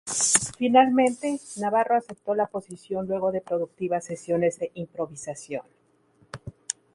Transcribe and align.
Finalmente, 0.57 1.39
Navarro 1.57 1.93
aceptó 1.95 2.33
la 2.33 2.47
posición 2.47 3.05
luego 3.05 3.31
de 3.31 3.39
productivas 3.39 4.03
sesiones 4.05 4.57
de 4.57 4.71
improvisación. 4.73 5.61